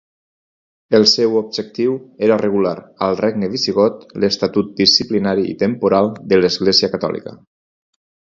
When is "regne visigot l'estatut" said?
3.19-4.73